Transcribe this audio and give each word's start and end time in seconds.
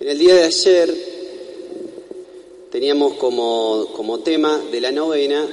En 0.00 0.08
el 0.08 0.18
día 0.18 0.34
de 0.34 0.44
ayer 0.44 0.94
teníamos 2.70 3.16
como, 3.18 3.92
como 3.94 4.20
tema 4.20 4.58
de 4.72 4.80
la 4.80 4.92
novena 4.92 5.46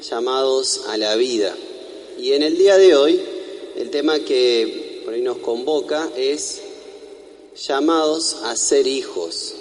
llamados 0.00 0.84
a 0.88 0.96
la 0.96 1.16
vida. 1.16 1.54
Y 2.18 2.32
en 2.32 2.42
el 2.42 2.56
día 2.56 2.78
de 2.78 2.96
hoy 2.96 3.20
el 3.76 3.90
tema 3.90 4.18
que 4.20 5.02
por 5.04 5.12
ahí 5.12 5.20
nos 5.20 5.36
convoca 5.36 6.08
es 6.16 6.62
llamados 7.62 8.38
a 8.44 8.56
ser 8.56 8.86
hijos. 8.86 9.54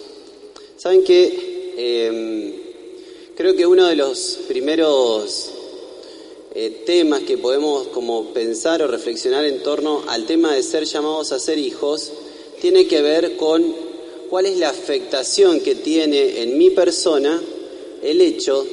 Saben 0.77 1.03
que 1.03 1.73
em, 1.75 2.53
creo 3.35 3.58
que 3.58 3.66
uno 3.66 3.88
de 3.88 3.97
los 3.97 4.39
primeros 4.47 5.49
eh, 6.55 6.83
temas 6.85 7.23
que 7.23 7.38
podemos 7.38 7.89
como 7.89 8.33
pensar 8.33 8.81
o 8.83 8.88
reflexionar 8.88 9.44
en 9.44 9.61
torno 9.63 10.05
al 10.08 10.25
tema 10.25 10.55
de 10.55 10.63
ser 10.63 10.85
llamados 10.85 11.33
a 11.33 11.39
ser 11.39 11.58
hijos 11.58 12.13
tiene 12.61 12.88
que 12.88 13.02
ver 13.02 13.35
con 13.35 13.88
cuál 14.29 14.45
es 14.45 14.57
la 14.57 14.69
afectación 14.69 15.59
que 15.61 15.75
tiene 15.75 16.41
en 16.44 16.58
mi 16.58 16.69
persona 16.69 17.41
el 18.02 18.22
hecho 18.22 18.66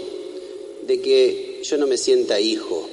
de 0.87 1.01
que 1.01 1.61
yo 1.63 1.77
no 1.79 1.87
me 1.87 1.97
sienta 1.97 2.39
hijo. 2.39 2.89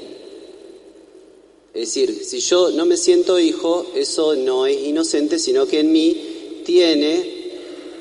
Es 1.73 1.87
decir, 1.87 2.23
si 2.23 2.39
yo 2.39 2.71
no 2.71 2.85
me 2.85 2.97
siento 2.97 3.39
hijo, 3.39 3.87
eso 3.95 4.35
no 4.35 4.65
es 4.65 4.79
inocente, 4.79 5.39
sino 5.39 5.65
que 5.67 5.79
en 5.79 5.91
mí 5.91 6.61
tiene 6.63 7.43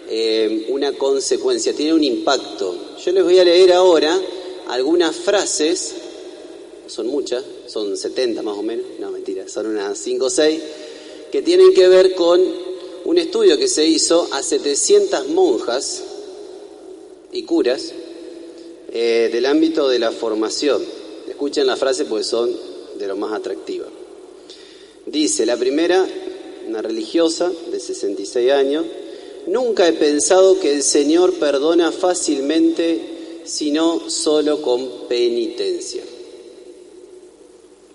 eh, 0.08 0.66
una 0.68 0.92
consecuencia, 0.92 1.72
tiene 1.72 1.94
un 1.94 2.04
impacto. 2.04 2.76
Yo 3.04 3.12
les 3.12 3.24
voy 3.24 3.38
a 3.38 3.44
leer 3.44 3.72
ahora 3.72 4.20
algunas 4.68 5.16
frases, 5.16 5.94
son 6.86 7.08
muchas, 7.08 7.42
son 7.66 7.96
70 7.96 8.42
más 8.42 8.56
o 8.56 8.62
menos, 8.62 8.86
no 9.00 9.10
mentira, 9.10 9.48
son 9.48 9.66
unas 9.66 9.98
5 9.98 10.24
o 10.24 10.30
6, 10.30 10.60
que 11.32 11.42
tienen 11.42 11.72
que 11.72 11.88
ver 11.88 12.14
con 12.14 12.61
un 13.04 13.18
estudio 13.18 13.58
que 13.58 13.68
se 13.68 13.86
hizo 13.86 14.28
a 14.32 14.42
700 14.42 15.28
monjas 15.28 16.02
y 17.32 17.42
curas 17.44 17.92
eh, 18.92 19.30
del 19.32 19.46
ámbito 19.46 19.88
de 19.88 19.98
la 19.98 20.12
formación. 20.12 20.82
Escuchen 21.28 21.66
la 21.66 21.76
frase 21.76 22.04
porque 22.04 22.24
son 22.24 22.54
de 22.98 23.06
lo 23.06 23.16
más 23.16 23.32
atractivas. 23.32 23.88
Dice, 25.06 25.46
la 25.46 25.56
primera, 25.56 26.06
una 26.68 26.82
religiosa 26.82 27.50
de 27.70 27.80
66 27.80 28.52
años, 28.52 28.84
nunca 29.46 29.88
he 29.88 29.92
pensado 29.92 30.60
que 30.60 30.72
el 30.72 30.82
Señor 30.82 31.34
perdona 31.34 31.90
fácilmente, 31.90 33.40
sino 33.44 34.08
solo 34.08 34.62
con 34.62 35.08
penitencia. 35.08 36.02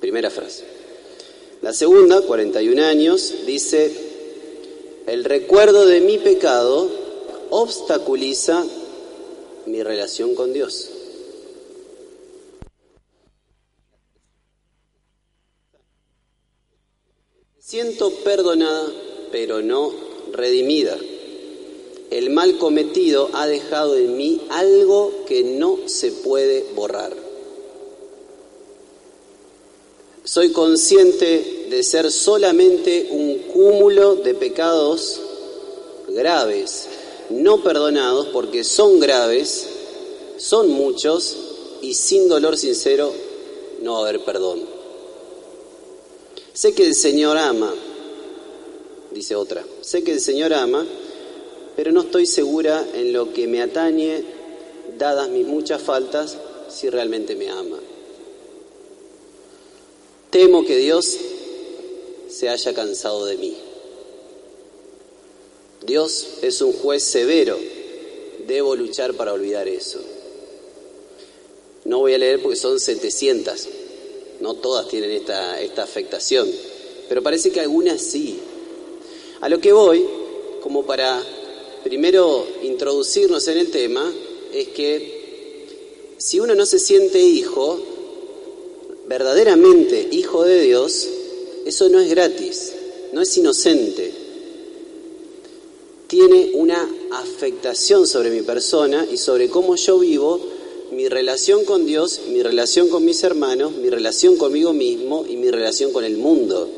Primera 0.02 0.30
frase. 0.30 0.64
La 1.62 1.74
segunda, 1.74 2.22
41 2.22 2.84
años, 2.84 3.34
dice, 3.46 4.07
el 5.08 5.24
recuerdo 5.24 5.86
de 5.86 6.02
mi 6.02 6.18
pecado 6.18 6.90
obstaculiza 7.50 8.66
mi 9.66 9.82
relación 9.82 10.36
con 10.36 10.52
Dios. 10.54 10.90
Siento 17.58 18.12
perdonada, 18.24 18.86
pero 19.32 19.62
no 19.62 19.94
redimida. 20.34 20.98
El 22.12 22.30
mal 22.30 22.58
cometido 22.58 23.30
ha 23.34 23.48
dejado 23.48 23.98
en 23.98 24.16
mí 24.16 24.42
algo 24.50 25.26
que 25.26 25.44
no 25.44 25.80
se 25.88 26.12
puede 26.12 26.66
borrar. 26.76 27.16
Soy 30.24 30.52
consciente 30.52 31.57
de 31.70 31.84
ser 31.84 32.12
solamente 32.12 33.10
un 33.12 33.38
cúmulo 33.54 34.16
de 34.16 34.34
pecados 34.34 35.20
graves, 36.08 36.88
no 37.30 37.64
perdonados, 37.64 38.28
porque 38.28 38.64
son 38.64 39.00
graves, 39.00 39.68
son 40.38 40.70
muchos, 40.70 41.36
y 41.82 41.94
sin 41.94 42.28
dolor 42.28 42.58
sincero 42.58 43.12
no 43.82 43.94
va 43.94 44.00
a 44.00 44.10
haber 44.10 44.24
perdón. 44.24 44.62
Sé 46.54 46.74
que 46.74 46.86
el 46.86 46.96
Señor 46.96 47.38
ama, 47.38 47.74
dice 49.12 49.36
otra, 49.36 49.64
sé 49.82 50.04
que 50.04 50.14
el 50.14 50.22
Señor 50.22 50.54
ama, 50.54 50.86
pero 51.76 51.92
no 51.92 52.02
estoy 52.02 52.26
segura 52.26 52.84
en 52.96 53.14
lo 53.14 53.34
que 53.34 53.46
me 53.46 53.62
atañe, 53.62 54.24
dadas 54.98 55.30
mis 55.30 55.46
muchas 55.46 55.82
faltas, 55.82 56.38
si 56.70 56.90
realmente 56.90 57.36
me 57.36 57.50
ama. 57.50 57.78
Temo 60.32 60.66
que 60.66 60.78
Dios 60.78 61.18
se 62.38 62.50
haya 62.50 62.72
cansado 62.74 63.26
de 63.26 63.36
mí. 63.38 63.58
Dios 65.84 66.28
es 66.44 66.62
un 66.62 66.72
juez 66.72 67.02
severo, 67.02 67.58
debo 68.46 68.76
luchar 68.76 69.16
para 69.16 69.34
olvidar 69.34 69.68
eso. 69.68 70.00
No 71.86 72.00
voy 72.00 72.14
a 72.14 72.20
leer 72.20 72.40
porque 72.40 72.58
son 72.58 72.80
700, 72.80 73.68
no 74.42 74.54
todas 74.54 74.88
tienen 74.88 75.12
esta, 75.12 75.60
esta 75.60 75.82
afectación, 75.82 76.48
pero 77.10 77.24
parece 77.24 77.52
que 77.52 77.60
algunas 77.60 78.02
sí. 78.02 78.40
A 79.42 79.50
lo 79.50 79.60
que 79.60 79.72
voy, 79.72 80.06
como 80.62 80.86
para 80.86 81.24
primero 81.84 82.46
introducirnos 82.62 83.48
en 83.48 83.58
el 83.58 83.72
tema, 83.72 84.14
es 84.54 84.68
que 84.70 85.66
si 86.18 86.40
uno 86.40 86.54
no 86.54 86.68
se 86.68 86.78
siente 86.78 87.20
hijo, 87.20 87.80
verdaderamente 89.08 90.08
hijo 90.12 90.44
de 90.44 90.62
Dios, 90.62 91.08
eso 91.68 91.90
no 91.90 92.00
es 92.00 92.10
gratis, 92.10 92.74
no 93.12 93.22
es 93.22 93.38
inocente. 93.38 94.12
Tiene 96.08 96.52
una 96.54 96.90
afectación 97.12 98.08
sobre 98.08 98.30
mi 98.30 98.42
persona 98.42 99.06
y 99.12 99.18
sobre 99.18 99.50
cómo 99.50 99.76
yo 99.76 100.00
vivo 100.00 100.40
mi 100.92 101.10
relación 101.10 101.66
con 101.66 101.86
Dios, 101.86 102.22
mi 102.30 102.42
relación 102.42 102.88
con 102.88 103.04
mis 103.04 103.22
hermanos, 103.24 103.74
mi 103.74 103.90
relación 103.90 104.38
conmigo 104.38 104.72
mismo 104.72 105.26
y 105.28 105.36
mi 105.36 105.52
relación 105.52 105.92
con 105.92 106.06
el 106.06 106.16
mundo. 106.16 106.70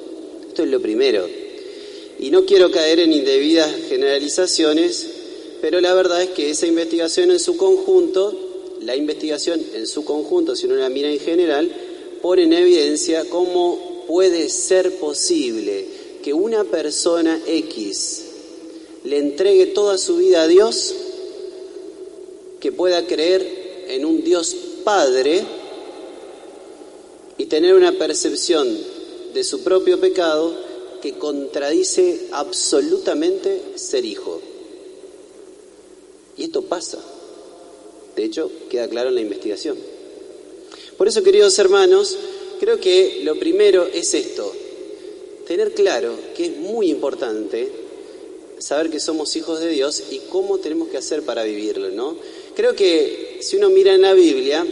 Esto 0.48 0.64
es 0.64 0.70
lo 0.70 0.82
primero. 0.82 1.28
Y 2.18 2.32
no 2.32 2.46
quiero 2.46 2.72
caer 2.72 3.00
en 3.00 3.14
indebidas 3.14 3.72
generalizaciones, 3.88 5.06
pero 5.62 5.80
la 5.80 5.94
verdad 5.94 6.24
es 6.24 6.30
que 6.30 6.50
esa 6.50 6.66
investigación 6.66 7.30
en 7.30 7.40
su 7.40 7.56
conjunto, 7.56 8.34
la 8.82 8.96
investigación 8.96 9.62
en 9.76 9.86
su 9.86 10.04
conjunto, 10.04 10.56
si 10.56 10.66
uno 10.66 10.76
la 10.76 10.90
mira 10.90 11.12
en 11.12 11.20
general, 11.20 11.72
pone 12.24 12.44
en 12.44 12.54
evidencia 12.54 13.26
cómo 13.30 13.89
puede 14.10 14.50
ser 14.50 14.98
posible 14.98 15.86
que 16.24 16.34
una 16.34 16.64
persona 16.64 17.40
X 17.46 18.24
le 19.04 19.20
entregue 19.20 19.68
toda 19.68 20.00
su 20.00 20.18
vida 20.18 20.42
a 20.42 20.48
Dios, 20.48 20.96
que 22.60 22.72
pueda 22.72 23.06
creer 23.06 23.86
en 23.88 24.06
un 24.06 24.24
Dios 24.24 24.56
Padre 24.84 25.44
y 27.38 27.46
tener 27.46 27.76
una 27.76 27.92
percepción 28.00 28.68
de 29.36 29.44
su 29.44 29.62
propio 29.62 30.00
pecado 30.00 30.56
que 31.04 31.20
contradice 31.20 32.30
absolutamente 32.32 33.62
ser 33.76 34.06
hijo. 34.06 34.42
Y 36.36 36.46
esto 36.46 36.64
pasa. 36.64 36.98
De 38.16 38.24
hecho, 38.24 38.50
queda 38.72 38.88
claro 38.88 39.10
en 39.10 39.16
la 39.16 39.22
investigación. 39.22 39.78
Por 40.98 41.08
eso, 41.08 41.22
queridos 41.22 41.60
hermanos, 41.60 42.18
creo 42.60 42.80
que 42.80 43.22
lo 43.24 43.38
primero 43.38 43.88
es 43.88 44.14
esto, 44.14 44.54
tener 45.48 45.74
claro 45.74 46.14
que 46.36 46.46
es 46.46 46.58
muy 46.58 46.90
importante 46.90 47.70
saber 48.60 48.90
que 48.90 49.00
somos 49.00 49.36
hijos 49.36 49.60
de 49.60 49.70
Dios 49.70 50.04
y 50.12 50.20
cómo 50.30 50.60
tenemos 50.60 50.90
que 50.90 50.98
hacer 50.98 51.24
para 51.24 51.44
vivirlo, 51.44 51.90
¿no? 51.90 52.18
Creo 52.56 52.76
que 52.76 53.40
si 53.42 53.56
uno 53.56 53.70
mira 53.70 53.94
en 53.94 54.02
la 54.02 54.14
Biblia, 54.14 54.66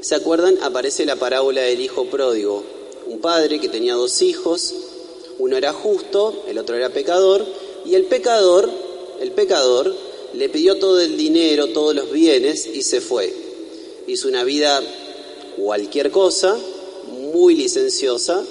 ¿se 0.00 0.14
acuerdan? 0.14 0.58
Aparece 0.62 1.06
la 1.06 1.16
parábola 1.16 1.62
del 1.62 1.80
hijo 1.80 2.06
pródigo, 2.06 2.62
un 3.06 3.20
padre 3.20 3.58
que 3.58 3.68
tenía 3.68 3.94
dos 3.94 4.20
hijos, 4.22 4.74
uno 5.38 5.56
era 5.56 5.72
justo, 5.72 6.44
el 6.46 6.58
otro 6.58 6.76
era 6.76 6.90
pecador, 6.90 7.44
y 7.84 7.94
el 7.94 8.04
pecador, 8.04 8.70
el 9.20 9.32
pecador, 9.32 9.94
le 10.34 10.48
pidió 10.48 10.78
todo 10.78 11.00
el 11.00 11.16
dinero, 11.16 11.68
todos 11.68 11.94
los 11.94 12.10
bienes 12.10 12.66
y 12.66 12.82
se 12.82 13.00
fue. 13.00 13.32
Hizo 14.06 14.28
una 14.28 14.44
vida 14.44 14.82
cualquier 15.56 16.10
cosa, 16.10 16.58
muy 17.32 17.54
licenciosa, 17.54 18.44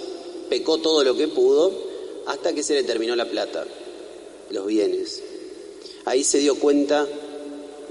pecó 0.49 0.79
todo 0.79 1.03
lo 1.03 1.15
que 1.15 1.27
pudo, 1.27 1.71
hasta 2.25 2.53
que 2.53 2.63
se 2.63 2.73
le 2.73 2.83
terminó 2.83 3.15
la 3.15 3.29
plata, 3.29 3.65
los 4.49 4.65
bienes. 4.65 5.21
Ahí 6.05 6.23
se 6.23 6.39
dio 6.39 6.55
cuenta 6.55 7.07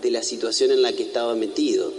de 0.03 0.11
la 0.11 0.23
situación 0.23 0.71
en 0.71 0.83
la 0.83 0.93
que 0.93 1.05
estaba 1.05 1.35
metido, 1.35 1.93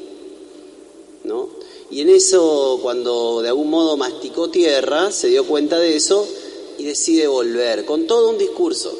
¿no? 1.24 1.50
Y 1.90 2.02
en 2.02 2.10
eso, 2.10 2.80
cuando 2.82 3.42
de 3.42 3.50
algún 3.50 3.70
modo 3.70 3.98
masticó 3.98 4.50
tierra, 4.50 5.12
se 5.12 5.28
dio 5.28 5.46
cuenta 5.46 5.78
de 5.78 5.96
eso 5.96 6.28
y 6.78 6.86
decide 6.86 7.28
volver, 7.28 7.86
con 7.86 8.08
todo 8.08 8.30
un 8.30 8.38
discurso. 8.38 8.98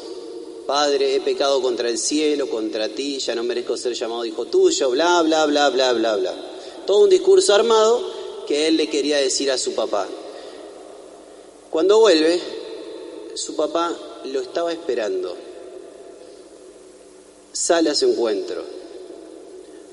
Padre, 0.66 1.16
he 1.16 1.20
pecado 1.20 1.60
contra 1.60 1.88
el 1.88 1.98
cielo, 1.98 2.48
contra 2.48 2.88
ti, 2.88 3.18
ya 3.18 3.34
no 3.34 3.42
merezco 3.42 3.76
ser 3.76 3.94
llamado 3.94 4.24
hijo 4.24 4.44
tuyo, 4.44 4.90
bla, 4.90 5.22
bla, 5.22 5.46
bla, 5.46 5.70
bla, 5.70 5.92
bla, 5.92 6.16
bla. 6.16 6.34
Todo 6.86 7.00
un 7.00 7.10
discurso 7.10 7.54
armado 7.54 8.11
que 8.46 8.66
él 8.68 8.76
le 8.76 8.88
quería 8.88 9.18
decir 9.18 9.50
a 9.50 9.58
su 9.58 9.74
papá. 9.74 10.08
Cuando 11.70 12.00
vuelve, 12.00 12.40
su 13.34 13.56
papá 13.56 13.96
lo 14.24 14.40
estaba 14.40 14.72
esperando. 14.72 15.34
Sale 17.52 17.90
a 17.90 17.94
su 17.94 18.10
encuentro. 18.10 18.62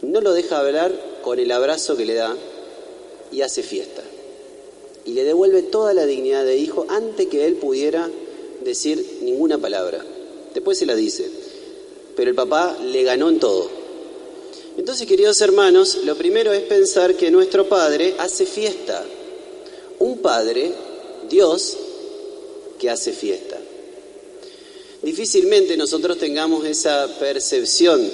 No 0.01 0.21
lo 0.21 0.33
deja 0.33 0.59
hablar 0.59 0.93
con 1.21 1.39
el 1.39 1.51
abrazo 1.51 1.97
que 1.97 2.05
le 2.05 2.15
da 2.15 2.35
y 3.31 3.41
hace 3.41 3.63
fiesta. 3.63 4.03
Y 5.05 5.13
le 5.13 5.23
devuelve 5.23 5.63
toda 5.63 5.93
la 5.93 6.05
dignidad 6.05 6.45
de 6.45 6.57
hijo 6.57 6.85
antes 6.89 7.27
que 7.27 7.45
él 7.45 7.55
pudiera 7.55 8.09
decir 8.63 9.19
ninguna 9.21 9.57
palabra. 9.57 10.03
Después 10.53 10.77
se 10.77 10.85
la 10.85 10.95
dice. 10.95 11.29
Pero 12.15 12.29
el 12.29 12.35
papá 12.35 12.77
le 12.81 13.03
ganó 13.03 13.29
en 13.29 13.39
todo. 13.39 13.78
Entonces, 14.79 15.05
queridos 15.07 15.41
hermanos, 15.41 15.97
lo 16.05 16.15
primero 16.15 16.53
es 16.53 16.61
pensar 16.61 17.15
que 17.15 17.29
nuestro 17.29 17.67
Padre 17.67 18.15
hace 18.17 18.45
fiesta. 18.45 19.05
Un 19.99 20.19
Padre, 20.19 20.71
Dios, 21.29 21.75
que 22.79 22.89
hace 22.89 23.11
fiesta. 23.11 23.59
Difícilmente 25.01 25.75
nosotros 25.75 26.17
tengamos 26.17 26.63
esa 26.63 27.09
percepción 27.19 28.09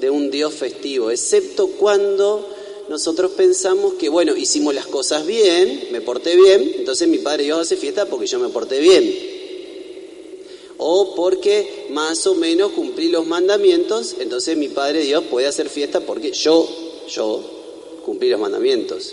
de 0.00 0.08
un 0.08 0.30
Dios 0.30 0.54
festivo, 0.54 1.10
excepto 1.10 1.66
cuando 1.78 2.56
nosotros 2.88 3.32
pensamos 3.32 3.92
que, 3.94 4.08
bueno, 4.08 4.34
hicimos 4.34 4.74
las 4.74 4.86
cosas 4.86 5.26
bien, 5.26 5.88
me 5.92 6.00
porté 6.00 6.36
bien, 6.36 6.72
entonces 6.78 7.06
mi 7.06 7.18
Padre 7.18 7.44
Dios 7.44 7.60
hace 7.60 7.76
fiesta 7.76 8.06
porque 8.06 8.26
yo 8.26 8.38
me 8.38 8.48
porté 8.48 8.80
bien. 8.80 9.27
O 10.90 11.14
porque 11.14 11.88
más 11.90 12.26
o 12.26 12.34
menos 12.34 12.72
cumplí 12.72 13.10
los 13.10 13.26
mandamientos, 13.26 14.16
entonces 14.20 14.56
mi 14.56 14.68
Padre 14.68 15.02
Dios 15.02 15.22
puede 15.24 15.46
hacer 15.46 15.68
fiesta 15.68 16.00
porque 16.00 16.32
yo, 16.32 16.66
yo, 17.10 17.42
cumplí 18.06 18.30
los 18.30 18.40
mandamientos. 18.40 19.12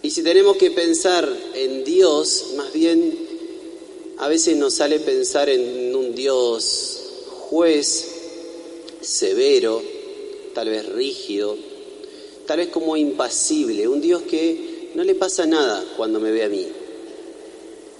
Y 0.00 0.10
si 0.10 0.22
tenemos 0.22 0.58
que 0.58 0.70
pensar 0.70 1.28
en 1.54 1.82
Dios, 1.82 2.52
más 2.56 2.72
bien 2.72 3.18
a 4.18 4.28
veces 4.28 4.56
nos 4.56 4.74
sale 4.74 5.00
pensar 5.00 5.48
en 5.48 5.92
un 5.96 6.14
Dios 6.14 7.00
juez, 7.50 8.06
severo, 9.00 9.82
tal 10.54 10.68
vez 10.68 10.88
rígido, 10.88 11.56
tal 12.46 12.58
vez 12.58 12.68
como 12.68 12.96
impasible, 12.96 13.88
un 13.88 14.00
Dios 14.00 14.22
que 14.22 14.90
no 14.94 15.02
le 15.02 15.16
pasa 15.16 15.46
nada 15.46 15.84
cuando 15.96 16.20
me 16.20 16.30
ve 16.30 16.44
a 16.44 16.48
mí. 16.48 16.68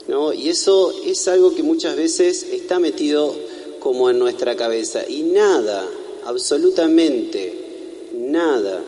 ¿No? 0.08 0.32
Y 0.32 0.49
eso 0.49 0.93
es 1.04 1.26
algo 1.28 1.54
que 1.54 1.62
muchas 1.62 1.96
veces 1.96 2.43
está 2.43 2.78
metido 2.78 3.34
como 3.81 4.10
en 4.10 4.19
nuestra 4.19 4.56
cabeza. 4.56 5.08
Y 5.08 5.22
nada, 5.22 5.87
absolutamente 6.25 7.54
nada 8.14 8.82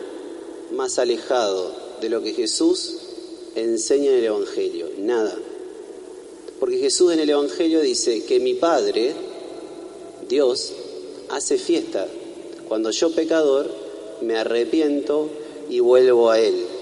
más 0.72 0.98
alejado 0.98 1.72
de 2.00 2.08
lo 2.08 2.22
que 2.22 2.32
Jesús 2.32 2.96
enseña 3.54 4.10
en 4.10 4.18
el 4.18 4.24
Evangelio. 4.24 4.88
Nada. 4.98 5.36
Porque 6.60 6.78
Jesús 6.78 7.12
en 7.12 7.20
el 7.20 7.30
Evangelio 7.30 7.80
dice 7.80 8.24
que 8.24 8.40
mi 8.40 8.54
Padre, 8.54 9.12
Dios, 10.28 10.72
hace 11.28 11.58
fiesta 11.58 12.06
cuando 12.68 12.90
yo 12.90 13.10
pecador 13.10 13.70
me 14.22 14.36
arrepiento 14.36 15.28
y 15.68 15.80
vuelvo 15.80 16.30
a 16.30 16.40
Él. 16.40 16.73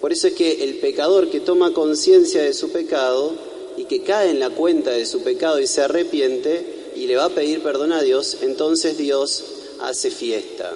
Por 0.00 0.12
eso 0.12 0.28
es 0.28 0.34
que 0.34 0.64
el 0.64 0.76
pecador 0.76 1.28
que 1.30 1.40
toma 1.40 1.72
conciencia 1.72 2.42
de 2.42 2.54
su 2.54 2.70
pecado 2.70 3.34
y 3.76 3.84
que 3.84 4.02
cae 4.02 4.30
en 4.30 4.40
la 4.40 4.50
cuenta 4.50 4.90
de 4.90 5.06
su 5.06 5.22
pecado 5.22 5.60
y 5.60 5.66
se 5.66 5.82
arrepiente 5.82 6.92
y 6.96 7.06
le 7.06 7.16
va 7.16 7.26
a 7.26 7.30
pedir 7.30 7.62
perdón 7.62 7.92
a 7.92 8.02
Dios, 8.02 8.38
entonces 8.42 8.96
Dios 8.96 9.44
hace 9.80 10.10
fiesta. 10.10 10.74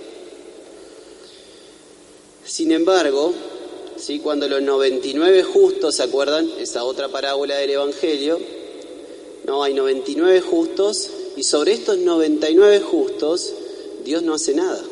Sin 2.44 2.72
embargo, 2.72 3.32
¿sí? 3.96 4.18
cuando 4.18 4.48
los 4.48 4.62
99 4.62 5.42
justos, 5.42 5.96
¿se 5.96 6.02
acuerdan? 6.02 6.50
Esa 6.58 6.84
otra 6.84 7.08
parábola 7.08 7.56
del 7.56 7.70
Evangelio, 7.70 8.38
no, 9.46 9.62
hay 9.62 9.74
99 9.74 10.40
justos 10.40 11.10
y 11.36 11.44
sobre 11.44 11.72
estos 11.72 11.98
99 11.98 12.80
justos 12.80 13.52
Dios 14.04 14.22
no 14.22 14.34
hace 14.34 14.54
nada. 14.54 14.82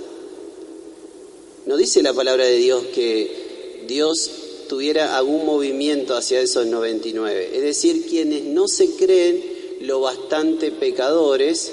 No 1.67 1.77
dice 1.77 2.03
la 2.03 2.13
palabra 2.13 2.45
de 2.45 2.57
Dios 2.57 2.85
que 2.95 3.42
Dios 3.87 4.31
tuviera 4.69 5.17
algún 5.17 5.45
movimiento 5.45 6.15
hacia 6.15 6.41
esos 6.41 6.67
99. 6.67 7.51
Es 7.53 7.63
decir, 7.63 8.07
quienes 8.07 8.43
no 8.45 8.69
se 8.69 8.95
creen 8.97 9.45
lo 9.81 10.01
bastante 10.01 10.71
pecadores, 10.71 11.71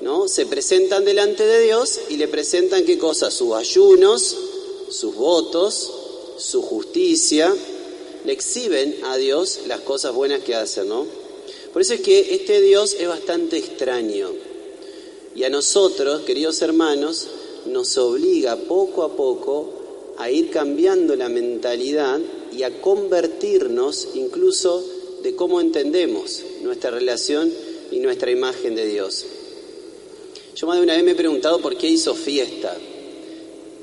¿no? 0.00 0.28
Se 0.28 0.46
presentan 0.46 1.04
delante 1.04 1.44
de 1.44 1.62
Dios 1.62 2.00
y 2.08 2.16
le 2.16 2.28
presentan 2.28 2.84
qué 2.84 2.98
cosa? 2.98 3.30
Sus 3.30 3.54
ayunos, 3.54 4.36
sus 4.90 5.14
votos, 5.14 5.92
su 6.38 6.62
justicia, 6.62 7.54
le 8.24 8.32
exhiben 8.32 8.96
a 9.04 9.16
Dios 9.16 9.60
las 9.66 9.80
cosas 9.80 10.14
buenas 10.14 10.42
que 10.42 10.54
hacen, 10.54 10.88
¿no? 10.88 11.06
Por 11.72 11.82
eso 11.82 11.94
es 11.94 12.00
que 12.00 12.34
este 12.34 12.60
Dios 12.60 12.96
es 12.98 13.08
bastante 13.08 13.58
extraño. 13.58 14.30
Y 15.34 15.44
a 15.44 15.50
nosotros, 15.50 16.22
queridos 16.22 16.62
hermanos, 16.62 17.26
nos 17.66 17.96
obliga 17.98 18.56
poco 18.56 19.02
a 19.02 19.16
poco 19.16 19.81
a 20.18 20.30
ir 20.30 20.50
cambiando 20.50 21.16
la 21.16 21.28
mentalidad 21.28 22.20
y 22.52 22.62
a 22.62 22.80
convertirnos 22.80 24.08
incluso 24.14 24.84
de 25.22 25.34
cómo 25.34 25.60
entendemos 25.60 26.42
nuestra 26.62 26.90
relación 26.90 27.52
y 27.90 27.98
nuestra 28.00 28.30
imagen 28.30 28.74
de 28.74 28.86
Dios. 28.86 29.24
Yo 30.54 30.66
más 30.66 30.76
de 30.76 30.82
una 30.82 30.94
vez 30.94 31.04
me 31.04 31.12
he 31.12 31.16
preguntado 31.16 31.60
por 31.60 31.76
qué 31.76 31.88
hizo 31.88 32.14
fiesta. 32.14 32.76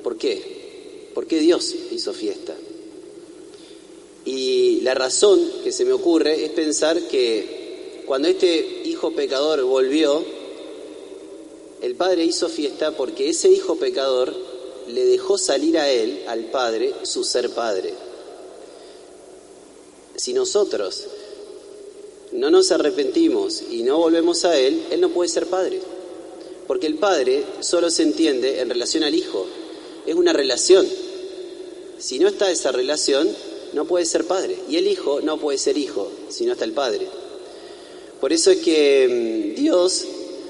¿Por 0.03 0.17
qué? 0.17 1.09
¿Por 1.13 1.25
qué 1.25 1.39
Dios 1.39 1.75
hizo 1.91 2.13
fiesta? 2.13 2.55
Y 4.25 4.81
la 4.81 4.93
razón 4.93 5.41
que 5.63 5.71
se 5.71 5.85
me 5.85 5.93
ocurre 5.93 6.45
es 6.45 6.51
pensar 6.51 7.01
que 7.07 8.03
cuando 8.05 8.27
este 8.27 8.81
hijo 8.85 9.11
pecador 9.11 9.63
volvió, 9.63 10.23
el 11.81 11.95
padre 11.95 12.25
hizo 12.25 12.49
fiesta 12.49 12.95
porque 12.95 13.29
ese 13.29 13.49
hijo 13.49 13.77
pecador 13.77 14.48
le 14.89 15.05
dejó 15.05 15.37
salir 15.37 15.77
a 15.77 15.89
él, 15.89 16.23
al 16.27 16.45
padre, 16.45 16.93
su 17.03 17.23
ser 17.23 17.49
padre. 17.51 17.93
Si 20.15 20.33
nosotros 20.33 21.05
no 22.33 22.49
nos 22.49 22.71
arrepentimos 22.71 23.63
y 23.71 23.83
no 23.83 23.97
volvemos 23.97 24.45
a 24.45 24.57
él, 24.59 24.83
él 24.91 25.01
no 25.01 25.09
puede 25.09 25.29
ser 25.29 25.47
padre. 25.47 25.79
Porque 26.67 26.87
el 26.87 26.95
padre 26.95 27.43
solo 27.61 27.89
se 27.89 28.03
entiende 28.03 28.59
en 28.59 28.69
relación 28.69 29.03
al 29.03 29.15
hijo. 29.15 29.45
Es 30.05 30.15
una 30.15 30.33
relación. 30.33 30.87
Si 31.97 32.19
no 32.19 32.27
está 32.27 32.51
esa 32.51 32.71
relación, 32.71 33.29
no 33.73 33.85
puede 33.85 34.05
ser 34.05 34.25
padre. 34.25 34.57
Y 34.69 34.77
el 34.77 34.87
hijo 34.87 35.21
no 35.21 35.39
puede 35.39 35.57
ser 35.57 35.77
hijo 35.77 36.11
si 36.29 36.45
no 36.45 36.53
está 36.53 36.65
el 36.65 36.73
padre. 36.73 37.07
Por 38.19 38.33
eso 38.33 38.51
es 38.51 38.57
que 38.57 39.53
mm, 39.55 39.59
Dios 39.59 40.05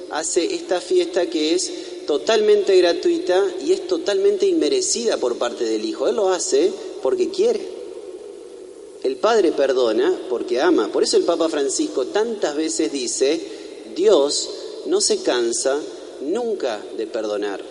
hace 0.09 0.53
esta 0.55 0.81
fiesta 0.81 1.29
que 1.29 1.53
es 1.53 1.71
totalmente 2.09 2.75
gratuita 2.75 3.39
y 3.63 3.71
es 3.71 3.85
totalmente 3.85 4.47
inmerecida 4.47 5.17
por 5.17 5.37
parte 5.37 5.63
del 5.63 5.85
Hijo. 5.85 6.07
Él 6.07 6.15
lo 6.15 6.29
hace 6.29 6.73
porque 7.03 7.29
quiere. 7.29 7.61
El 9.03 9.17
Padre 9.17 9.51
perdona 9.51 10.19
porque 10.27 10.59
ama. 10.59 10.91
Por 10.91 11.03
eso 11.03 11.17
el 11.17 11.23
Papa 11.23 11.47
Francisco 11.49 12.07
tantas 12.07 12.55
veces 12.55 12.91
dice, 12.91 13.39
Dios 13.95 14.49
no 14.87 15.01
se 15.01 15.21
cansa 15.21 15.79
nunca 16.21 16.83
de 16.97 17.05
perdonar. 17.05 17.61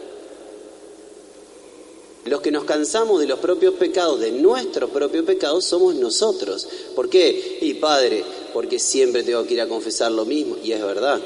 Los 2.26 2.40
que 2.40 2.52
nos 2.52 2.62
cansamos 2.62 3.18
de 3.18 3.26
los 3.26 3.40
propios 3.40 3.74
pecados, 3.74 4.20
de 4.20 4.30
nuestros 4.30 4.90
propios 4.90 5.24
pecados, 5.24 5.64
somos 5.64 5.96
nosotros. 5.96 6.68
¿Por 6.94 7.10
qué? 7.10 7.58
Y 7.60 7.74
Padre, 7.74 8.22
porque 8.54 8.78
siempre 8.78 9.24
tengo 9.24 9.44
que 9.44 9.54
ir 9.54 9.62
a 9.62 9.68
confesar 9.68 10.12
lo 10.12 10.24
mismo. 10.24 10.56
Y 10.62 10.70
es 10.70 10.80
verdad. 10.80 11.20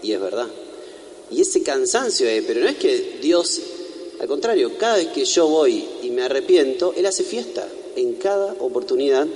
Y 0.00 0.12
es 0.12 0.20
verdad. 0.20 0.46
Y 1.30 1.42
ese 1.42 1.62
cansancio 1.62 2.28
es, 2.28 2.44
pero 2.44 2.60
no 2.60 2.68
es 2.68 2.76
que 2.76 3.18
Dios, 3.20 3.60
al 4.20 4.28
contrario, 4.28 4.78
cada 4.78 4.96
vez 4.96 5.08
que 5.08 5.24
yo 5.24 5.46
voy 5.46 5.84
y 6.02 6.10
me 6.10 6.22
arrepiento, 6.22 6.94
Él 6.96 7.06
hace 7.06 7.22
fiesta. 7.22 7.68
En 7.96 8.14
cada 8.14 8.54
oportunidad, 8.60 9.26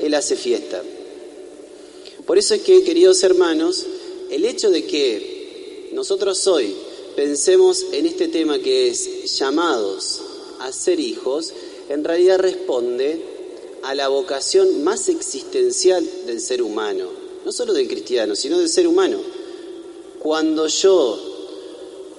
Él 0.00 0.14
hace 0.14 0.36
fiesta. 0.36 0.82
Por 2.26 2.38
eso 2.38 2.54
es 2.54 2.62
que, 2.62 2.82
queridos 2.82 3.22
hermanos, 3.22 3.86
el 4.30 4.44
hecho 4.44 4.70
de 4.70 4.84
que 4.84 5.90
nosotros 5.92 6.44
hoy 6.48 6.74
pensemos 7.14 7.86
en 7.92 8.06
este 8.06 8.28
tema 8.28 8.58
que 8.58 8.88
es 8.88 9.38
llamados 9.38 10.20
a 10.60 10.72
ser 10.72 10.98
hijos, 10.98 11.52
en 11.88 12.02
realidad 12.02 12.38
responde 12.38 13.22
a 13.82 13.94
la 13.94 14.08
vocación 14.08 14.82
más 14.82 15.08
existencial 15.08 16.04
del 16.26 16.40
ser 16.40 16.62
humano, 16.62 17.06
no 17.44 17.52
solo 17.52 17.72
del 17.72 17.86
cristiano, 17.86 18.34
sino 18.34 18.58
del 18.58 18.68
ser 18.68 18.88
humano. 18.88 19.20
Cuando 20.18 20.66
yo 20.66 21.25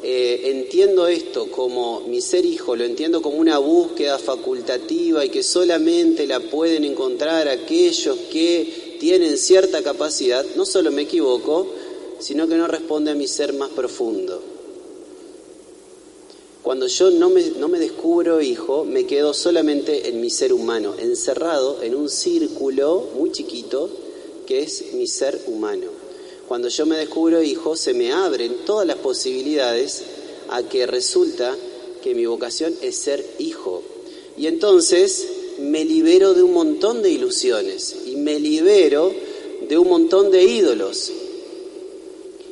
eh, 0.09 0.51
entiendo 0.51 1.05
esto 1.09 1.51
como 1.51 1.99
mi 2.07 2.21
ser 2.21 2.45
hijo, 2.45 2.77
lo 2.77 2.85
entiendo 2.85 3.21
como 3.21 3.35
una 3.39 3.57
búsqueda 3.57 4.17
facultativa 4.17 5.25
y 5.25 5.29
que 5.29 5.43
solamente 5.43 6.25
la 6.25 6.39
pueden 6.39 6.85
encontrar 6.85 7.49
aquellos 7.49 8.17
que 8.31 8.95
tienen 9.01 9.37
cierta 9.37 9.83
capacidad, 9.83 10.45
no 10.55 10.65
solo 10.65 10.91
me 10.91 11.01
equivoco, 11.01 11.67
sino 12.19 12.47
que 12.47 12.55
no 12.55 12.67
responde 12.67 13.11
a 13.11 13.15
mi 13.15 13.27
ser 13.27 13.51
más 13.51 13.69
profundo. 13.71 14.41
Cuando 16.63 16.87
yo 16.87 17.11
no 17.11 17.29
me, 17.29 17.43
no 17.59 17.67
me 17.67 17.77
descubro 17.77 18.39
hijo, 18.39 18.85
me 18.85 19.05
quedo 19.05 19.33
solamente 19.33 20.07
en 20.07 20.21
mi 20.21 20.29
ser 20.29 20.53
humano, 20.53 20.95
encerrado 20.97 21.83
en 21.83 21.93
un 21.95 22.09
círculo 22.09 23.09
muy 23.17 23.33
chiquito 23.33 23.89
que 24.45 24.59
es 24.59 24.93
mi 24.93 25.05
ser 25.05 25.37
humano. 25.47 26.06
Cuando 26.47 26.69
yo 26.69 26.85
me 26.85 26.97
descubro 26.97 27.43
hijo, 27.43 27.75
se 27.75 27.93
me 27.93 28.11
abren 28.11 28.65
todas 28.65 28.87
las 28.87 28.97
posibilidades 28.97 30.03
a 30.49 30.63
que 30.63 30.87
resulta 30.87 31.55
que 32.01 32.15
mi 32.15 32.25
vocación 32.25 32.73
es 32.81 32.95
ser 32.95 33.25
hijo. 33.37 33.83
Y 34.37 34.47
entonces 34.47 35.27
me 35.59 35.83
libero 35.83 36.33
de 36.33 36.43
un 36.43 36.53
montón 36.53 37.01
de 37.01 37.09
ilusiones 37.09 37.95
y 38.05 38.15
me 38.15 38.39
libero 38.39 39.13
de 39.67 39.77
un 39.77 39.89
montón 39.89 40.31
de 40.31 40.43
ídolos. 40.43 41.11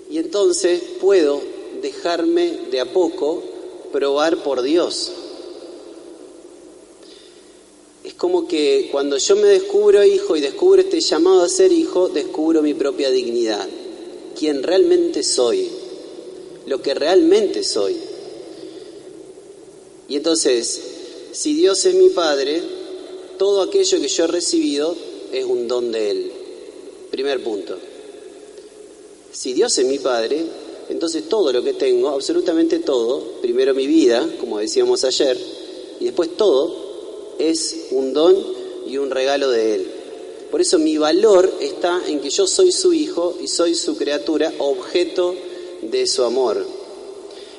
Y 0.09 0.17
entonces 0.17 0.81
puedo 0.99 1.41
dejarme 1.81 2.67
de 2.71 2.81
a 2.81 2.91
poco 2.91 3.43
probar 3.91 4.43
por 4.43 4.61
Dios. 4.61 5.11
Es 8.03 8.13
como 8.13 8.47
que 8.47 8.89
cuando 8.91 9.17
yo 9.17 9.35
me 9.35 9.47
descubro 9.47 10.03
hijo 10.03 10.35
y 10.35 10.41
descubro 10.41 10.81
este 10.81 10.99
llamado 10.99 11.43
a 11.43 11.49
ser 11.49 11.71
hijo, 11.71 12.09
descubro 12.09 12.61
mi 12.61 12.73
propia 12.73 13.09
dignidad, 13.09 13.67
quién 14.37 14.63
realmente 14.63 15.23
soy, 15.23 15.69
lo 16.67 16.81
que 16.81 16.93
realmente 16.93 17.63
soy. 17.63 17.95
Y 20.07 20.17
entonces, 20.17 20.81
si 21.31 21.53
Dios 21.55 21.85
es 21.85 21.95
mi 21.95 22.09
Padre, 22.09 22.61
todo 23.37 23.61
aquello 23.61 23.99
que 23.99 24.07
yo 24.07 24.23
he 24.25 24.27
recibido 24.27 24.95
es 25.31 25.45
un 25.45 25.67
don 25.67 25.91
de 25.91 26.11
Él. 26.11 26.31
Primer 27.11 27.43
punto. 27.43 27.77
Si 29.31 29.53
Dios 29.53 29.77
es 29.77 29.85
mi 29.85 29.99
Padre, 29.99 30.43
entonces 30.89 31.27
todo 31.27 31.51
lo 31.51 31.63
que 31.63 31.73
tengo, 31.73 32.09
absolutamente 32.09 32.79
todo, 32.79 33.21
primero 33.41 33.73
mi 33.73 33.87
vida, 33.87 34.27
como 34.39 34.59
decíamos 34.59 35.03
ayer, 35.03 35.37
y 35.99 36.05
después 36.05 36.37
todo, 36.37 37.35
es 37.39 37.87
un 37.91 38.13
don 38.13 38.35
y 38.87 38.97
un 38.97 39.09
regalo 39.09 39.49
de 39.49 39.75
Él. 39.75 39.94
Por 40.55 40.62
eso 40.62 40.79
mi 40.79 40.97
valor 40.97 41.51
está 41.59 42.01
en 42.07 42.21
que 42.21 42.29
yo 42.29 42.47
soy 42.47 42.71
su 42.71 42.93
hijo 42.93 43.35
y 43.41 43.47
soy 43.50 43.75
su 43.75 43.97
criatura, 43.97 44.53
objeto 44.59 45.35
de 45.81 46.07
su 46.07 46.24
amor. 46.24 46.65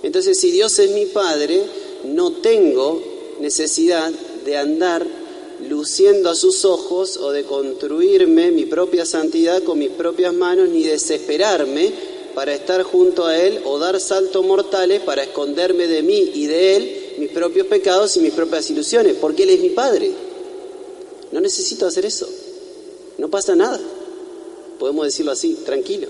Entonces, 0.03 0.41
si 0.41 0.51
Dios 0.51 0.79
es 0.79 0.93
mi 0.93 1.05
Padre, 1.05 1.61
no 2.05 2.33
tengo 2.33 3.03
necesidad 3.39 4.11
de 4.47 4.57
andar 4.57 5.07
luciendo 5.69 6.31
a 6.31 6.35
sus 6.35 6.65
ojos 6.65 7.19
o 7.19 7.33
de 7.33 7.45
construirme 7.45 8.51
mi 8.51 8.65
propia 8.65 9.05
santidad 9.05 9.63
con 9.63 9.79
mis 9.79 9.91
propias 9.91 10.33
manos, 10.33 10.71
ni 10.71 10.83
desesperarme 10.83 11.93
para 12.35 12.55
estar 12.55 12.83
junto 12.83 13.27
a 13.27 13.37
Él 13.37 13.61
o 13.67 13.79
dar 13.79 14.01
saltos 14.01 14.43
mortales 14.43 15.03
para 15.03 15.25
esconderme 15.25 15.87
de 15.87 16.03
mí 16.03 16.31
y 16.33 16.47
de 16.47 16.77
Él 16.77 17.15
mis 17.19 17.29
propios 17.29 17.67
pecados 17.67 18.17
y 18.17 18.21
mis 18.21 18.33
propias 18.33 18.71
ilusiones, 18.71 19.17
porque 19.21 19.43
Él 19.43 19.51
es 19.51 19.61
mi 19.61 19.69
Padre. 19.69 20.13
No 21.31 21.43
necesito 21.43 21.85
hacer 21.85 22.07
eso. 22.07 22.27
No 23.19 23.31
pasa 23.31 23.55
nada. 23.55 23.81
Podemos 24.79 25.07
decirlo 25.07 25.33
así, 25.33 25.55
tranquilo. 25.65 26.09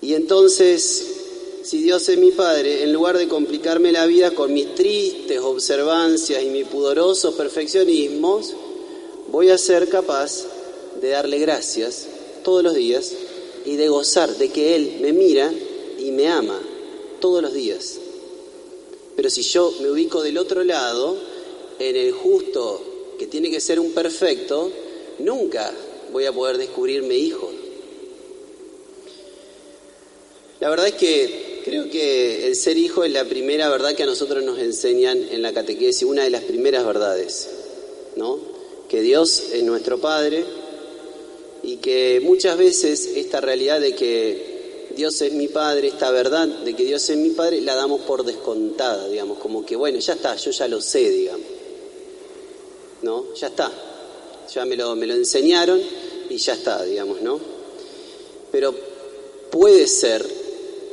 Y 0.00 0.14
entonces, 0.14 1.06
si 1.62 1.82
Dios 1.82 2.08
es 2.08 2.18
mi 2.18 2.32
Padre, 2.32 2.82
en 2.82 2.92
lugar 2.92 3.18
de 3.18 3.28
complicarme 3.28 3.92
la 3.92 4.06
vida 4.06 4.32
con 4.32 4.52
mis 4.52 4.74
tristes 4.74 5.40
observancias 5.40 6.42
y 6.42 6.50
mis 6.50 6.66
pudorosos 6.66 7.34
perfeccionismos, 7.34 8.52
voy 9.30 9.50
a 9.50 9.58
ser 9.58 9.88
capaz 9.88 10.44
de 11.00 11.10
darle 11.10 11.38
gracias 11.38 12.06
todos 12.44 12.62
los 12.62 12.74
días 12.74 13.12
y 13.64 13.76
de 13.76 13.88
gozar 13.88 14.36
de 14.36 14.50
que 14.50 14.74
Él 14.74 14.98
me 15.00 15.12
mira 15.12 15.52
y 15.98 16.10
me 16.10 16.28
ama 16.28 16.60
todos 17.20 17.42
los 17.42 17.54
días. 17.54 17.98
Pero 19.14 19.30
si 19.30 19.42
yo 19.42 19.72
me 19.80 19.90
ubico 19.90 20.22
del 20.22 20.38
otro 20.38 20.64
lado, 20.64 21.16
en 21.78 21.96
el 21.96 22.12
justo 22.12 22.91
que 23.22 23.28
tiene 23.28 23.52
que 23.52 23.60
ser 23.60 23.78
un 23.78 23.92
perfecto, 23.92 24.72
nunca 25.20 25.72
voy 26.12 26.24
a 26.24 26.32
poder 26.32 26.58
descubrirme 26.58 27.14
hijo. 27.14 27.52
La 30.58 30.68
verdad 30.68 30.88
es 30.88 30.94
que 30.94 31.60
creo 31.64 31.88
que 31.88 32.48
el 32.48 32.56
ser 32.56 32.76
hijo 32.76 33.04
es 33.04 33.12
la 33.12 33.24
primera 33.24 33.68
verdad 33.68 33.94
que 33.94 34.02
a 34.02 34.06
nosotros 34.06 34.42
nos 34.42 34.58
enseñan 34.58 35.22
en 35.30 35.40
la 35.40 35.52
catequesis, 35.52 36.02
una 36.02 36.24
de 36.24 36.30
las 36.30 36.42
primeras 36.42 36.84
verdades, 36.84 37.48
¿no? 38.16 38.40
Que 38.88 39.02
Dios 39.02 39.40
es 39.52 39.62
nuestro 39.62 40.00
Padre 40.00 40.44
y 41.62 41.76
que 41.76 42.20
muchas 42.24 42.58
veces 42.58 43.08
esta 43.14 43.40
realidad 43.40 43.80
de 43.80 43.94
que 43.94 44.88
Dios 44.96 45.22
es 45.22 45.32
mi 45.32 45.46
Padre, 45.46 45.86
esta 45.86 46.10
verdad 46.10 46.48
de 46.48 46.74
que 46.74 46.84
Dios 46.84 47.08
es 47.08 47.16
mi 47.16 47.30
Padre, 47.30 47.60
la 47.60 47.76
damos 47.76 48.00
por 48.00 48.24
descontada, 48.24 49.06
digamos, 49.06 49.38
como 49.38 49.64
que 49.64 49.76
bueno, 49.76 50.00
ya 50.00 50.14
está, 50.14 50.34
yo 50.34 50.50
ya 50.50 50.66
lo 50.66 50.80
sé, 50.80 51.08
digamos. 51.08 51.51
¿No? 53.02 53.34
Ya 53.34 53.48
está. 53.48 53.70
Ya 54.52 54.64
me 54.64 54.76
lo, 54.76 54.94
me 54.96 55.06
lo 55.06 55.14
enseñaron 55.14 55.80
y 56.28 56.36
ya 56.36 56.54
está, 56.54 56.82
digamos, 56.84 57.20
¿no? 57.22 57.40
Pero 58.50 58.74
puede 59.50 59.86
ser, 59.86 60.26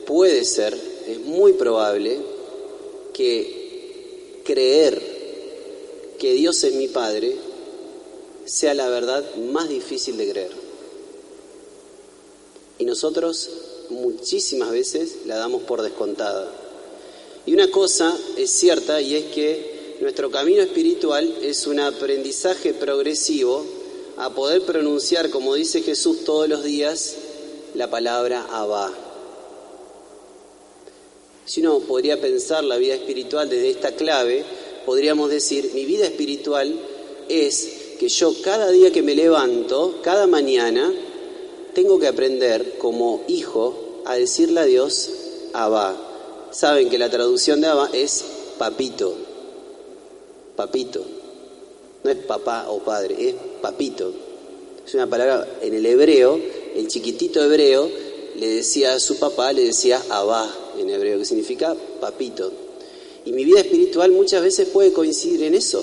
puede 0.06 0.44
ser, 0.46 0.78
es 1.08 1.20
muy 1.20 1.54
probable 1.54 2.20
que 3.14 4.42
creer 4.44 5.02
que 6.18 6.34
Dios 6.34 6.64
es 6.64 6.74
mi 6.74 6.88
Padre 6.88 7.36
sea 8.46 8.74
la 8.74 8.90
verdad 8.90 9.24
más 9.36 9.70
difícil 9.70 10.18
de 10.18 10.30
creer. 10.30 10.52
Y 12.80 12.86
nosotros 12.86 13.50
muchísimas 13.90 14.72
veces 14.72 15.18
la 15.26 15.38
damos 15.38 15.64
por 15.64 15.82
descontada. 15.82 16.52
Y 17.46 17.54
una 17.54 17.70
cosa 17.70 18.18
es 18.38 18.50
cierta 18.50 19.02
y 19.02 19.16
es 19.16 19.26
que 19.26 19.69
nuestro 20.02 20.32
camino 20.32 20.62
espiritual 20.62 21.36
es 21.42 21.68
un 21.68 21.80
aprendizaje 21.80 22.74
progresivo 22.74 23.66
a 24.18 24.30
poder 24.30 24.62
pronunciar, 24.62 25.30
como 25.30 25.56
dice 25.56 25.82
Jesús 25.82 26.24
todos 26.24 26.48
los 26.48 26.64
días, 26.64 27.16
la 27.76 27.90
palabra 27.90 28.48
Abba. 28.52 28.94
Si 31.46 31.62
uno 31.62 31.80
podría 31.80 32.22
pensar 32.22 32.64
la 32.64 32.78
vida 32.78 32.96
espiritual 32.96 33.50
desde 33.50 33.72
esta 33.72 33.92
clave, 33.94 34.46
podríamos 34.86 35.30
decir, 35.30 35.72
mi 35.74 35.86
vida 35.86 36.06
espiritual 36.06 36.74
es 37.28 37.70
que 38.00 38.08
yo 38.08 38.34
cada 38.42 38.72
día 38.72 38.92
que 38.92 39.02
me 39.02 39.16
levanto, 39.16 40.00
cada 40.02 40.28
mañana, 40.28 40.94
tengo 41.74 42.00
que 42.00 42.08
aprender 42.08 42.78
como 42.78 43.24
hijo 43.28 44.02
a 44.06 44.16
decirle 44.16 44.62
a 44.62 44.66
Dios 44.66 45.10
Abba. 45.54 45.96
Saben 46.52 46.90
que 46.90 46.98
la 46.98 47.10
traducción 47.10 47.62
de 47.62 47.68
Abba 47.68 47.90
es 47.94 48.24
papito, 48.58 49.29
papito. 50.60 51.02
No 52.04 52.12
es 52.12 52.18
papá 52.18 52.66
o 52.70 52.80
padre, 52.80 53.16
es 53.18 53.36
papito. 53.62 54.14
Es 54.86 54.94
una 54.94 55.10
palabra 55.10 55.48
en 55.62 55.74
el 55.74 55.86
hebreo, 55.86 56.38
el 56.76 56.86
chiquitito 56.90 57.42
hebreo 57.42 57.90
le 58.36 58.48
decía 58.48 58.94
a 58.94 59.00
su 59.00 59.18
papá, 59.18 59.54
le 59.54 59.64
decía 59.64 60.04
Abba 60.10 60.54
en 60.78 60.90
hebreo, 60.90 61.18
que 61.18 61.24
significa 61.24 61.74
papito. 62.02 62.52
Y 63.24 63.32
mi 63.32 63.46
vida 63.46 63.62
espiritual 63.62 64.12
muchas 64.12 64.44
veces 64.44 64.68
puede 64.68 64.92
coincidir 64.92 65.44
en 65.44 65.56
eso, 65.56 65.82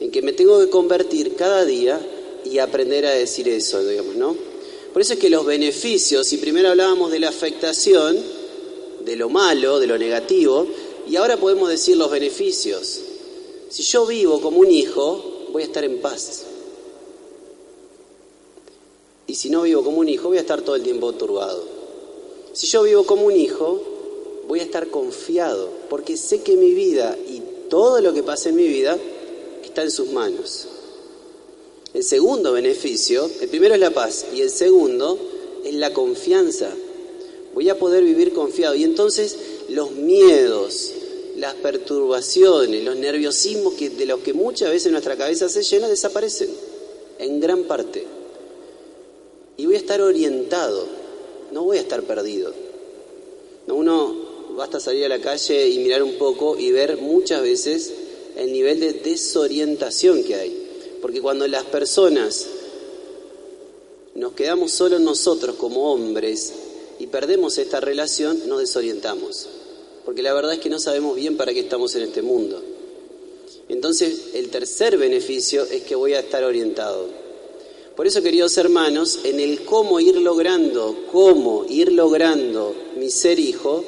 en 0.00 0.10
que 0.10 0.20
me 0.20 0.34
tengo 0.34 0.60
que 0.60 0.68
convertir 0.68 1.34
cada 1.34 1.64
día 1.64 1.98
y 2.44 2.58
aprender 2.58 3.06
a 3.06 3.12
decir 3.12 3.48
eso, 3.48 3.82
digamos, 3.86 4.16
¿no? 4.16 4.36
Por 4.92 5.00
eso 5.00 5.14
es 5.14 5.18
que 5.18 5.30
los 5.30 5.46
beneficios, 5.46 6.26
si 6.26 6.36
primero 6.36 6.68
hablábamos 6.68 7.10
de 7.10 7.20
la 7.20 7.30
afectación, 7.30 8.18
de 9.02 9.16
lo 9.16 9.30
malo, 9.30 9.80
de 9.80 9.86
lo 9.86 9.96
negativo, 9.96 10.66
y 11.08 11.16
ahora 11.16 11.38
podemos 11.38 11.70
decir 11.70 11.96
los 11.96 12.10
beneficios. 12.10 13.00
Si 13.74 13.82
yo 13.82 14.06
vivo 14.06 14.40
como 14.40 14.60
un 14.60 14.70
hijo, 14.70 15.48
voy 15.50 15.64
a 15.64 15.66
estar 15.66 15.82
en 15.82 16.00
paz. 16.00 16.44
Y 19.26 19.34
si 19.34 19.50
no 19.50 19.62
vivo 19.62 19.82
como 19.82 19.98
un 19.98 20.08
hijo, 20.08 20.28
voy 20.28 20.38
a 20.38 20.42
estar 20.42 20.62
todo 20.62 20.76
el 20.76 20.84
tiempo 20.84 21.12
turbado. 21.14 21.64
Si 22.52 22.68
yo 22.68 22.84
vivo 22.84 23.04
como 23.04 23.26
un 23.26 23.34
hijo, 23.34 23.82
voy 24.46 24.60
a 24.60 24.62
estar 24.62 24.86
confiado, 24.90 25.70
porque 25.90 26.16
sé 26.16 26.44
que 26.44 26.54
mi 26.54 26.70
vida 26.72 27.18
y 27.28 27.42
todo 27.68 28.00
lo 28.00 28.14
que 28.14 28.22
pasa 28.22 28.50
en 28.50 28.54
mi 28.54 28.68
vida 28.68 28.96
está 29.64 29.82
en 29.82 29.90
sus 29.90 30.12
manos. 30.12 30.68
El 31.94 32.04
segundo 32.04 32.52
beneficio, 32.52 33.28
el 33.40 33.48
primero 33.48 33.74
es 33.74 33.80
la 33.80 33.90
paz 33.90 34.26
y 34.32 34.40
el 34.42 34.50
segundo 34.50 35.18
es 35.64 35.74
la 35.74 35.92
confianza. 35.92 36.70
Voy 37.54 37.68
a 37.68 37.76
poder 37.76 38.04
vivir 38.04 38.32
confiado 38.34 38.76
y 38.76 38.84
entonces 38.84 39.36
los 39.68 39.90
miedos, 39.90 40.92
las 41.44 41.54
perturbaciones, 41.56 42.82
los 42.82 42.96
nerviosismos 42.96 43.74
que, 43.74 43.90
de 43.90 44.06
los 44.06 44.20
que 44.20 44.32
muchas 44.32 44.70
veces 44.70 44.90
nuestra 44.90 45.14
cabeza 45.14 45.46
se 45.50 45.62
llena 45.62 45.88
desaparecen, 45.88 46.48
en 47.18 47.38
gran 47.38 47.64
parte. 47.64 48.06
Y 49.58 49.66
voy 49.66 49.74
a 49.74 49.78
estar 49.78 50.00
orientado, 50.00 50.86
no 51.52 51.64
voy 51.64 51.76
a 51.76 51.82
estar 51.82 52.02
perdido. 52.04 52.50
No, 53.66 53.74
uno 53.74 54.54
basta 54.56 54.80
salir 54.80 55.04
a 55.04 55.08
la 55.08 55.20
calle 55.20 55.68
y 55.68 55.80
mirar 55.80 56.02
un 56.02 56.14
poco 56.14 56.58
y 56.58 56.70
ver 56.70 56.96
muchas 56.96 57.42
veces 57.42 57.92
el 58.38 58.50
nivel 58.50 58.80
de 58.80 58.94
desorientación 58.94 60.24
que 60.24 60.36
hay. 60.36 60.68
Porque 61.02 61.20
cuando 61.20 61.46
las 61.46 61.64
personas 61.64 62.46
nos 64.14 64.32
quedamos 64.32 64.72
solo 64.72 64.98
nosotros 64.98 65.56
como 65.56 65.92
hombres 65.92 66.54
y 66.98 67.06
perdemos 67.08 67.58
esta 67.58 67.80
relación, 67.80 68.48
nos 68.48 68.60
desorientamos. 68.60 69.48
Porque 70.04 70.22
la 70.22 70.34
verdad 70.34 70.52
es 70.54 70.60
que 70.60 70.70
no 70.70 70.78
sabemos 70.78 71.16
bien 71.16 71.36
para 71.36 71.52
qué 71.52 71.60
estamos 71.60 71.94
en 71.94 72.02
este 72.02 72.22
mundo. 72.22 72.60
Entonces, 73.68 74.34
el 74.34 74.50
tercer 74.50 74.98
beneficio 74.98 75.64
es 75.64 75.82
que 75.82 75.94
voy 75.94 76.12
a 76.12 76.20
estar 76.20 76.44
orientado. 76.44 77.08
Por 77.96 78.06
eso, 78.06 78.22
queridos 78.22 78.58
hermanos, 78.58 79.20
en 79.24 79.40
el 79.40 79.64
cómo 79.64 80.00
ir 80.00 80.16
logrando, 80.16 81.04
cómo 81.12 81.64
ir 81.68 81.92
logrando 81.92 82.74
mi 82.96 83.08
ser 83.08 83.38
hijo, 83.38 83.84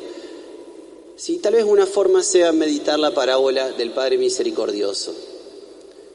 si 1.16 1.38
tal 1.38 1.54
vez 1.54 1.64
una 1.64 1.86
forma 1.86 2.22
sea 2.22 2.52
meditar 2.52 2.98
la 2.98 3.12
parábola 3.12 3.72
del 3.72 3.90
Padre 3.90 4.16
Misericordioso. 4.16 5.14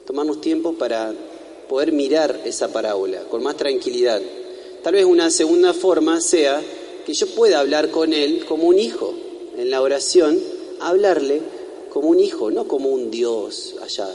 Tomarnos 0.06 0.40
tiempo 0.40 0.72
para 0.72 1.14
poder 1.68 1.92
mirar 1.92 2.40
esa 2.44 2.72
parábola 2.72 3.24
con 3.24 3.42
más 3.42 3.56
tranquilidad. 3.56 4.22
Tal 4.82 4.94
vez 4.94 5.04
una 5.04 5.30
segunda 5.30 5.72
forma 5.74 6.20
sea 6.20 6.62
que 7.04 7.12
yo 7.12 7.26
pueda 7.28 7.60
hablar 7.60 7.90
con 7.90 8.12
Él 8.12 8.44
como 8.46 8.64
un 8.64 8.78
hijo, 8.78 9.14
en 9.56 9.70
la 9.70 9.82
oración, 9.82 10.38
hablarle 10.80 11.40
como 11.90 12.08
un 12.08 12.20
hijo, 12.20 12.50
no 12.50 12.66
como 12.66 12.88
un 12.88 13.10
Dios 13.10 13.74
allá. 13.82 14.08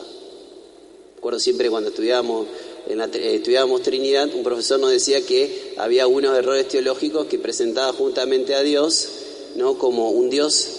Recuerdo 1.16 1.40
siempre 1.40 1.70
cuando 1.70 1.90
estudiábamos, 1.90 2.48
en 2.88 2.98
la, 2.98 3.06
eh, 3.06 3.36
estudiábamos 3.36 3.82
Trinidad, 3.82 4.30
un 4.34 4.44
profesor 4.44 4.80
nos 4.80 4.92
decía 4.92 5.26
que 5.26 5.74
había 5.78 6.04
algunos 6.04 6.38
errores 6.38 6.68
teológicos 6.68 7.28
que 7.28 7.40
presentaba 7.40 7.94
juntamente 7.94 8.56
a 8.56 8.64
Dios, 8.64 9.08
¿no? 9.56 9.78
como 9.78 10.12
un 10.12 10.30
Dios 10.30 10.70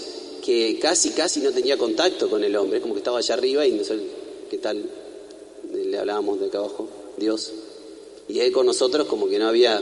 que 0.45 0.79
casi, 0.81 1.11
casi 1.11 1.41
no 1.41 1.51
tenía 1.53 1.77
contacto 1.77 2.31
con 2.31 2.43
el 2.43 2.57
hombre, 2.57 2.81
como 2.81 2.95
que 2.95 2.99
estaba 2.99 3.19
allá 3.19 3.35
arriba 3.35 3.67
y 3.67 3.73
no 3.73 3.85
sé 3.85 3.99
qué 4.51 4.59
tal 4.59 4.83
le 5.73 5.99
hablábamos 5.99 6.41
de 6.41 6.47
acá 6.47 6.59
abajo, 6.59 6.89
Dios. 7.17 7.53
Y 8.29 8.41
él 8.41 8.53
con 8.53 8.67
nosotros 8.67 9.07
como 9.07 9.29
que 9.29 9.39
no 9.39 9.49
había 9.49 9.81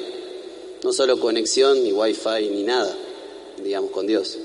no 0.82 0.92
solo 0.92 1.18
conexión, 1.18 1.82
ni 1.82 1.92
wifi, 1.92 2.48
ni 2.50 2.62
nada, 2.62 2.96
digamos, 3.62 3.90
con 3.90 4.06
Dios. 4.06 4.38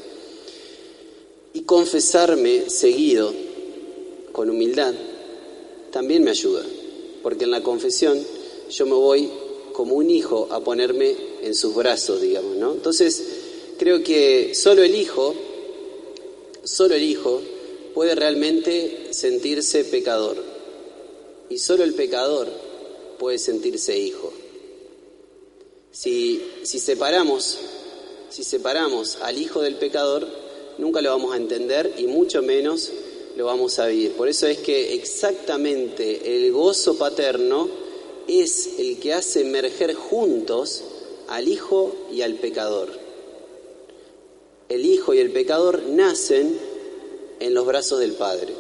Y 1.54 1.62
confesarme 1.62 2.70
seguido, 2.70 3.34
con 4.32 4.50
humildad, 4.50 4.94
también 5.92 6.24
me 6.24 6.32
ayuda, 6.32 6.64
porque 7.22 7.44
en 7.44 7.52
la 7.52 7.62
confesión 7.62 8.20
yo 8.70 8.86
me 8.86 8.94
voy 8.94 9.30
como 9.74 9.96
un 9.96 10.10
hijo 10.10 10.48
a 10.52 10.62
ponerme 10.62 11.16
en 11.42 11.54
sus 11.56 11.76
brazos, 11.76 12.22
digamos, 12.22 12.56
¿no? 12.58 12.74
Entonces, 12.74 13.22
creo 13.78 14.04
que 14.04 14.54
solo 14.56 14.84
el 14.84 14.96
hijo, 14.96 15.34
solo 16.64 16.96
el 16.96 17.04
hijo 17.04 17.42
puede 17.94 18.16
realmente 18.16 19.08
sentirse 19.12 19.84
pecador. 19.86 20.38
Y 21.50 21.58
solo 21.58 21.84
el 21.84 21.94
pecador 21.94 22.48
puede 23.20 23.38
sentirse 23.38 23.98
hijo. 23.98 24.32
Si, 25.92 26.42
si, 26.64 26.80
separamos, 26.80 27.58
si 28.30 28.44
separamos 28.44 29.18
al 29.22 29.38
hijo 29.38 29.62
del 29.62 29.76
pecador, 29.76 30.26
nunca 30.78 31.02
lo 31.02 31.10
vamos 31.10 31.34
a 31.34 31.38
entender 31.38 31.94
y 31.98 32.08
mucho 32.08 32.42
menos 32.42 32.92
lo 33.36 33.46
vamos 33.46 33.80
a 33.80 33.88
vivir. 33.88 34.14
Por 34.14 34.28
eso 34.28 34.48
es 34.48 34.60
que 34.60 34.94
exactamente 34.96 36.36
el 36.36 36.52
gozo 36.52 36.98
paterno 36.98 37.70
es 38.28 38.80
el 38.80 39.00
que 39.00 39.14
hace 39.14 39.42
emerger 39.42 39.94
juntos 39.94 40.84
al 41.28 41.48
hijo 41.48 41.96
y 42.12 42.22
al 42.22 42.36
pecador. 42.36 42.90
El 44.70 44.86
hijo 44.86 45.14
y 45.14 45.20
el 45.20 45.32
pecador 45.32 45.84
nacen 45.84 46.58
en 47.40 47.54
los 47.54 47.66
brazos 47.66 48.00
del 48.00 48.14
Padre 48.14 48.54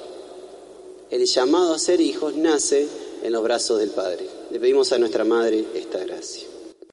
el 1.12 1.26
llamado 1.26 1.74
a 1.74 1.80
ser 1.80 2.00
hijos 2.00 2.36
nace 2.36 2.88
en 3.22 3.34
los 3.34 3.44
brazos 3.44 3.80
del 3.80 3.90
Padre. 3.90 4.26
Le 4.50 4.60
pedimos 4.60 4.94
a 4.94 4.98
nuestra 4.98 5.26
Madre 5.26 5.66
esta 5.76 6.00
gracia. 6.00 6.48